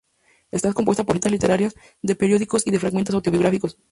Están 0.49 0.73
compuestas 0.73 1.05
por 1.05 1.15
citas 1.15 1.31
literarias, 1.31 1.75
de 2.01 2.15
periódicos 2.15 2.65
y 2.65 2.71
de 2.71 2.79
fragmentos 2.79 3.13
autobiográficos. 3.13 3.77